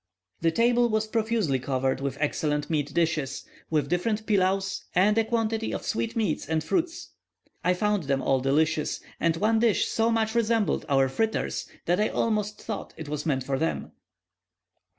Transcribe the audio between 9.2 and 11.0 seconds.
one dish so much resembled